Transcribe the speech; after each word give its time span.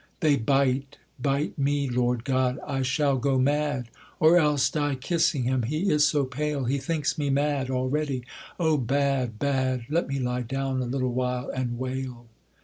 They 0.21 0.35
bite: 0.35 0.97
bite 1.19 1.59
me, 1.59 1.87
Lord 1.87 2.23
God! 2.23 2.57
I 2.65 2.81
shall 2.81 3.17
go 3.17 3.37
mad, 3.37 3.89
Or 4.19 4.39
else 4.39 4.67
die 4.71 4.95
kissing 4.95 5.43
him, 5.43 5.61
he 5.61 5.91
is 5.91 6.03
so 6.07 6.25
pale, 6.25 6.63
He 6.63 6.79
thinks 6.79 7.19
me 7.19 7.29
mad 7.29 7.69
already, 7.69 8.23
O 8.59 8.77
bad! 8.77 9.37
bad! 9.37 9.85
Let 9.89 10.07
me 10.07 10.17
lie 10.17 10.41
down 10.41 10.81
a 10.81 10.85
little 10.85 11.13
while 11.13 11.51
and 11.51 11.77
wail.' 11.77 12.25